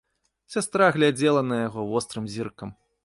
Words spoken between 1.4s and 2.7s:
на яго вострым зіркам.